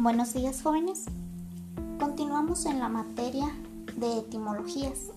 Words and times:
Buenos 0.00 0.32
días 0.32 0.62
jóvenes. 0.62 1.06
Continuamos 1.98 2.66
en 2.66 2.78
la 2.78 2.88
materia 2.88 3.48
de 3.96 4.18
etimologías. 4.18 5.10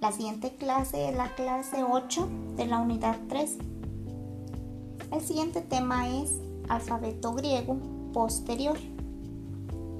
La 0.00 0.12
siguiente 0.12 0.54
clase 0.54 1.10
es 1.10 1.14
la 1.14 1.34
clase 1.34 1.84
8 1.84 2.26
de 2.56 2.64
la 2.64 2.78
unidad 2.78 3.18
3. 3.28 3.58
El 5.12 5.20
siguiente 5.20 5.60
tema 5.60 6.08
es 6.08 6.40
alfabeto 6.70 7.34
griego 7.34 7.76
posterior. 8.14 8.78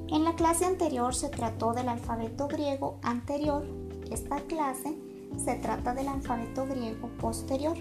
En 0.08 0.24
la 0.24 0.36
clase 0.36 0.64
anterior 0.64 1.14
se 1.14 1.28
trató 1.28 1.74
del 1.74 1.90
alfabeto 1.90 2.48
griego 2.48 2.98
anterior. 3.02 3.62
Esta 4.10 4.40
clase 4.40 4.96
se 5.36 5.56
trata 5.56 5.92
del 5.92 6.08
alfabeto 6.08 6.64
griego 6.64 7.10
posterior. 7.20 7.76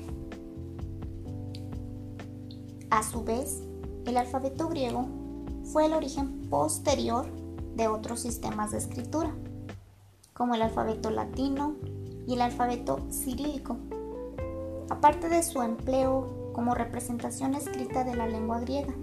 A 2.90 3.02
su 3.02 3.24
vez, 3.24 3.62
el 4.06 4.18
alfabeto 4.18 4.68
griego 4.68 5.19
fue 5.72 5.86
el 5.86 5.94
origen 5.94 6.50
posterior 6.50 7.28
de 7.76 7.88
otros 7.88 8.22
sistemas 8.22 8.72
de 8.72 8.80
escritura, 8.80 9.32
como 10.34 10.56
el 10.56 10.64
alfabeto 10.64 11.12
latino 11.12 11.76
y 12.26 12.34
el 12.34 12.42
alfabeto 12.42 13.00
cirílico, 13.12 13.78
aparte 14.90 15.30
de 15.30 15.44
su 15.44 15.62
empleo 15.62 16.52
como 16.54 16.74
representación 16.74 17.54
escrita 17.54 18.04
de 18.04 18.16
la 18.16 18.28
lengua 18.28 18.60
griega. 18.60 18.94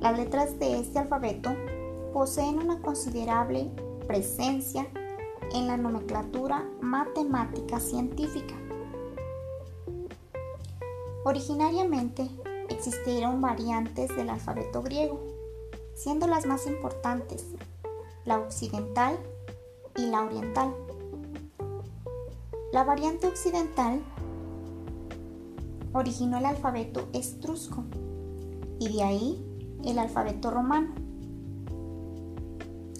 Las 0.00 0.18
letras 0.18 0.58
de 0.58 0.78
este 0.80 0.98
alfabeto 0.98 1.50
poseen 2.12 2.58
una 2.58 2.80
considerable 2.80 3.70
presencia 4.06 4.86
en 5.54 5.66
la 5.66 5.78
nomenclatura 5.78 6.68
matemática 6.82 7.80
científica. 7.80 8.54
Originariamente 11.24 12.28
existieron 12.68 13.40
variantes 13.40 14.14
del 14.14 14.28
alfabeto 14.28 14.82
griego, 14.82 15.37
siendo 15.98 16.28
las 16.28 16.46
más 16.46 16.66
importantes 16.68 17.44
la 18.24 18.38
occidental 18.38 19.18
y 19.96 20.06
la 20.06 20.22
oriental. 20.22 20.72
La 22.72 22.84
variante 22.84 23.26
occidental 23.26 24.00
originó 25.92 26.38
el 26.38 26.44
alfabeto 26.44 27.08
estrusco 27.12 27.84
y 28.78 28.92
de 28.92 29.02
ahí 29.02 29.78
el 29.84 29.98
alfabeto 29.98 30.50
romano. 30.50 30.94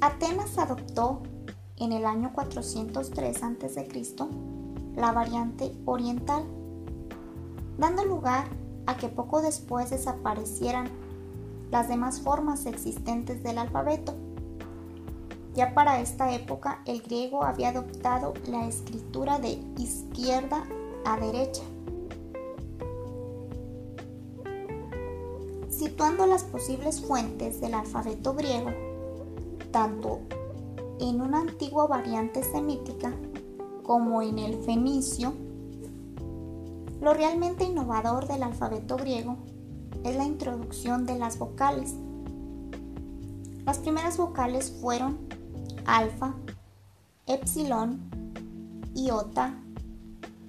Atenas 0.01 0.59
adoptó 0.59 1.23
en 1.77 1.93
el 1.93 2.05
año 2.05 2.33
403 2.33 3.43
a.C. 3.43 3.89
la 4.97 5.13
variante 5.13 5.73
oriental, 5.85 6.45
dando 7.79 8.05
lugar 8.05 8.49
a 8.87 8.97
que 8.97 9.09
poco 9.09 9.41
después 9.41 9.91
desaparecieran 9.91 10.89
las 11.71 11.89
demás 11.89 12.21
formas 12.21 12.67
existentes 12.67 13.43
del 13.43 13.59
alfabeto. 13.59 14.15
Ya 15.55 15.75
para 15.75 16.01
esta 16.01 16.33
época 16.33 16.83
el 16.87 17.03
griego 17.03 17.43
había 17.43 17.71
adoptado 17.71 18.35
la 18.49 18.67
escritura 18.67 19.39
de 19.39 19.59
izquierda 19.79 20.65
a 21.05 21.19
derecha. 21.19 21.63
Situando 25.69 26.27
las 26.27 26.45
posibles 26.45 27.01
fuentes 27.01 27.61
del 27.61 27.75
alfabeto 27.75 28.35
griego, 28.35 28.71
tanto 29.71 30.21
en 31.01 31.21
una 31.21 31.41
antigua 31.41 31.87
variante 31.87 32.43
semítica 32.43 33.13
como 33.83 34.23
en 34.23 34.39
el 34.39 34.63
fenicio, 34.63 35.33
lo 37.01 37.15
realmente 37.15 37.65
innovador 37.65 38.27
del 38.27 38.43
alfabeto 38.43 38.97
griego 38.97 39.37
es 40.05 40.17
la 40.17 40.25
introducción 40.25 41.07
de 41.07 41.19
las 41.19 41.39
vocales. 41.39 41.95
Las 43.65 43.79
primeras 43.79 44.17
vocales 44.17 44.73
fueron 44.81 45.19
alfa, 45.85 46.35
epsilon, 47.27 48.01
iota, 48.95 49.55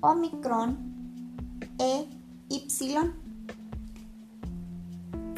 omicron 0.01 0.77
e 1.77 2.07
ypsilon. 2.49 3.13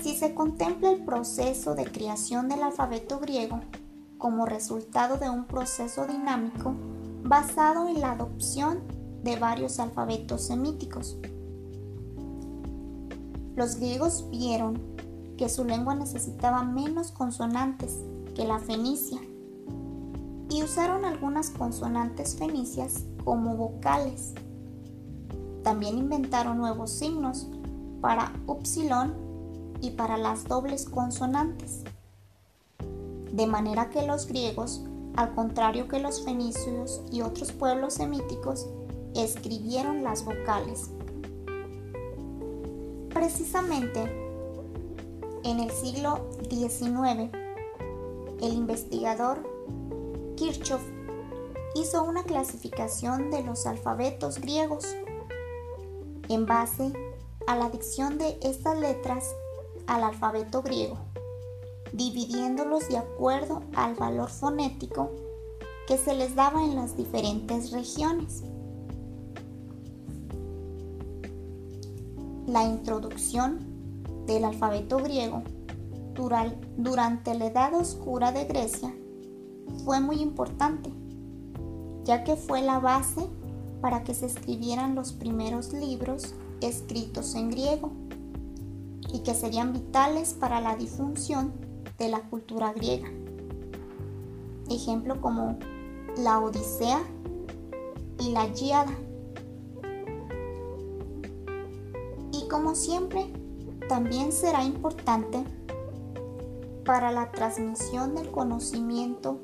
Si 0.01 0.15
se 0.15 0.33
contempla 0.33 0.91
el 0.91 1.03
proceso 1.03 1.75
de 1.75 1.85
creación 1.85 2.49
del 2.49 2.63
alfabeto 2.63 3.19
griego 3.19 3.61
como 4.17 4.45
resultado 4.45 5.17
de 5.17 5.29
un 5.29 5.45
proceso 5.45 6.05
dinámico 6.05 6.75
basado 7.23 7.87
en 7.87 8.01
la 8.01 8.11
adopción 8.11 8.79
de 9.23 9.35
varios 9.35 9.79
alfabetos 9.79 10.45
semíticos. 10.45 11.17
Los 13.55 13.75
griegos 13.75 14.25
vieron 14.29 14.79
que 15.37 15.49
su 15.49 15.65
lengua 15.65 15.95
necesitaba 15.95 16.63
menos 16.63 17.11
consonantes 17.11 17.97
que 18.35 18.45
la 18.45 18.59
fenicia 18.59 19.19
y 20.49 20.63
usaron 20.63 21.05
algunas 21.05 21.49
consonantes 21.49 22.35
fenicias 22.35 23.05
como 23.23 23.55
vocales. 23.55 24.33
También 25.63 25.97
inventaron 25.97 26.57
nuevos 26.57 26.91
signos 26.91 27.47
para 28.01 28.33
upsilon 28.47 29.13
y 29.81 29.91
para 29.91 30.17
las 30.17 30.47
dobles 30.47 30.85
consonantes. 30.85 31.83
De 33.31 33.47
manera 33.47 33.89
que 33.89 34.05
los 34.05 34.27
griegos, 34.27 34.83
al 35.15 35.33
contrario 35.33 35.87
que 35.87 35.99
los 35.99 36.23
fenicios 36.23 37.01
y 37.11 37.21
otros 37.21 37.51
pueblos 37.51 37.93
semíticos, 37.93 38.67
escribieron 39.15 40.03
las 40.03 40.25
vocales. 40.25 40.89
Precisamente 43.13 44.01
en 45.43 45.59
el 45.59 45.71
siglo 45.71 46.29
XIX, 46.49 47.29
el 48.41 48.53
investigador 48.53 49.43
Kirchhoff 50.35 50.81
hizo 51.75 52.03
una 52.03 52.23
clasificación 52.23 53.29
de 53.31 53.43
los 53.43 53.65
alfabetos 53.65 54.39
griegos 54.39 54.95
en 56.29 56.45
base 56.45 56.93
a 57.47 57.55
la 57.55 57.69
dicción 57.69 58.17
de 58.17 58.37
estas 58.41 58.79
letras 58.79 59.35
al 59.87 60.03
alfabeto 60.03 60.61
griego, 60.61 60.97
dividiéndolos 61.91 62.87
de 62.87 62.97
acuerdo 62.97 63.63
al 63.75 63.95
valor 63.95 64.29
fonético 64.29 65.11
que 65.87 65.97
se 65.97 66.15
les 66.15 66.35
daba 66.35 66.63
en 66.63 66.75
las 66.75 66.95
diferentes 66.95 67.71
regiones. 67.71 68.43
La 72.51 72.65
introducción 72.65 73.59
del 74.27 74.43
alfabeto 74.43 74.97
griego 74.97 75.41
durante 76.77 77.33
la 77.33 77.45
Edad 77.45 77.73
Oscura 77.73 78.33
de 78.33 78.43
Grecia 78.43 78.93
fue 79.85 80.01
muy 80.01 80.17
importante, 80.17 80.91
ya 82.03 82.25
que 82.25 82.35
fue 82.35 82.61
la 82.61 82.79
base 82.79 83.21
para 83.79 84.03
que 84.03 84.13
se 84.13 84.25
escribieran 84.25 84.95
los 84.95 85.13
primeros 85.13 85.71
libros 85.71 86.35
escritos 86.59 87.35
en 87.35 87.51
griego 87.51 87.93
y 89.13 89.19
que 89.19 89.33
serían 89.33 89.71
vitales 89.71 90.33
para 90.33 90.59
la 90.59 90.75
difusión 90.75 91.53
de 91.97 92.09
la 92.09 92.19
cultura 92.29 92.73
griega. 92.73 93.09
Ejemplo 94.69 95.21
como 95.21 95.57
la 96.17 96.39
Odisea 96.39 97.01
y 98.19 98.31
la 98.31 98.49
Giada. 98.49 98.93
Como 102.51 102.75
siempre, 102.75 103.31
también 103.87 104.33
será 104.33 104.65
importante 104.65 105.41
para 106.83 107.09
la 107.09 107.31
transmisión 107.31 108.13
del 108.13 108.29
conocimiento 108.29 109.39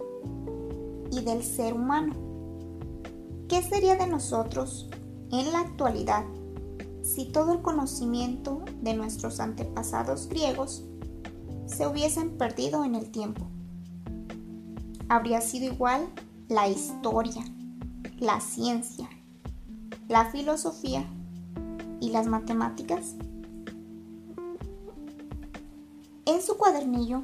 y 1.09 1.21
del 1.21 1.41
ser 1.41 1.73
humano. 1.73 2.13
¿Qué 3.47 3.63
sería 3.63 3.95
de 3.95 4.07
nosotros 4.07 4.89
en 5.31 5.53
la 5.53 5.61
actualidad 5.61 6.25
si 7.01 7.31
todo 7.31 7.53
el 7.53 7.61
conocimiento 7.61 8.65
de 8.81 8.93
nuestros 8.93 9.39
antepasados 9.39 10.27
griegos 10.27 10.83
se 11.65 11.87
hubiesen 11.87 12.37
perdido 12.37 12.83
en 12.83 12.95
el 12.95 13.09
tiempo? 13.09 13.47
Habría 15.07 15.39
sido 15.39 15.73
igual 15.73 16.09
la 16.49 16.67
historia, 16.67 17.45
la 18.19 18.41
ciencia, 18.41 19.09
la 20.09 20.25
filosofía 20.25 21.07
y 21.99 22.09
las 22.09 22.27
matemáticas? 22.27 23.15
En 26.25 26.41
su 26.41 26.57
cuadernillo 26.57 27.23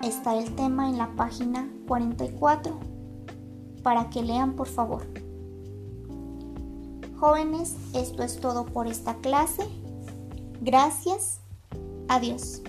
está 0.00 0.38
el 0.38 0.54
tema 0.54 0.88
en 0.88 0.98
la 0.98 1.14
página 1.16 1.68
44 1.86 2.78
para 3.82 4.10
que 4.10 4.22
lean 4.22 4.54
por 4.54 4.68
favor. 4.68 5.02
Jóvenes, 7.16 7.74
esto 7.94 8.22
es 8.22 8.38
todo 8.38 8.64
por 8.64 8.86
esta 8.86 9.16
clase. 9.16 9.66
Gracias. 10.60 11.40
Adiós. 12.08 12.62